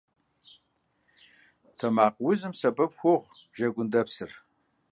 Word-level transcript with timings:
Тэмакъ 1.77 2.17
узым 2.29 2.53
сэбэп 2.59 2.91
хуохъу 2.99 3.37
жэгундэпсыр. 3.57 4.31